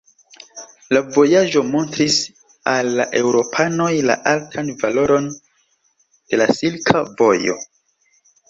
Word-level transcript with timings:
La 0.95 1.01
vojaĝo 1.17 1.61
montris 1.73 2.15
al 2.73 2.89
la 3.01 3.05
eŭropanoj 3.21 3.91
la 4.11 4.15
altan 4.33 4.73
valoron 4.83 5.31
de 5.35 6.41
la 6.45 6.53
Silka 6.63 7.07
Vojo. 7.23 7.63